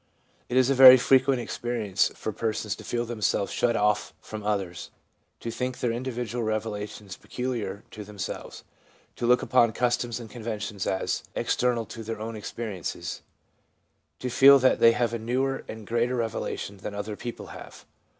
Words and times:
It 0.49 0.57
is 0.57 0.71
a 0.71 0.73
very 0.73 0.97
frequent 0.97 1.39
experi 1.47 1.85
ence 1.87 2.09
for 2.15 2.31
persons 2.31 2.75
to 2.75 2.83
feel 2.83 3.05
themselves 3.05 3.51
shut 3.51 3.75
off 3.75 4.15
from 4.19 4.41
others; 4.43 4.89
to 5.41 5.51
think 5.51 5.79
their 5.79 5.91
individual 5.91 6.43
revelations 6.43 7.15
peculiar 7.15 7.83
to 7.91 8.03
them 8.03 8.17
selves; 8.17 8.63
to 9.17 9.27
look 9.27 9.43
upon 9.43 9.73
customs 9.73 10.19
and 10.19 10.27
conventions 10.27 10.87
as 10.87 11.21
external 11.35 11.85
to 11.85 12.01
their 12.01 12.19
own 12.19 12.35
experiences; 12.35 13.21
to 14.17 14.31
feel 14.31 14.57
that 14.57 14.79
they 14.79 14.93
have 14.93 15.13
a 15.13 15.19
newer 15.19 15.63
and 15.67 15.85
greater 15.85 16.15
revelation 16.15 16.77
than 16.77 16.95
other 16.95 17.15
people 17.15 17.49
have. 17.53 17.85